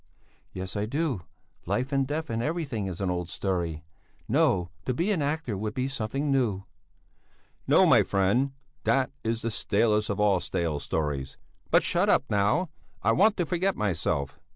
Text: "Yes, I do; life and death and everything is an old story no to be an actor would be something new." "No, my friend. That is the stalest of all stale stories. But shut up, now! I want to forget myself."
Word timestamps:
"Yes, 0.51 0.75
I 0.75 0.87
do; 0.87 1.27
life 1.67 1.91
and 1.91 2.07
death 2.07 2.31
and 2.31 2.41
everything 2.41 2.87
is 2.87 3.01
an 3.01 3.11
old 3.11 3.29
story 3.29 3.83
no 4.27 4.71
to 4.85 4.95
be 4.95 5.11
an 5.11 5.21
actor 5.21 5.55
would 5.55 5.75
be 5.75 5.87
something 5.87 6.31
new." 6.31 6.63
"No, 7.67 7.85
my 7.85 8.01
friend. 8.01 8.53
That 8.83 9.11
is 9.23 9.43
the 9.43 9.51
stalest 9.51 10.09
of 10.09 10.19
all 10.19 10.39
stale 10.39 10.79
stories. 10.79 11.37
But 11.69 11.83
shut 11.83 12.09
up, 12.09 12.23
now! 12.31 12.71
I 13.03 13.11
want 13.11 13.37
to 13.37 13.45
forget 13.45 13.75
myself." 13.75 14.39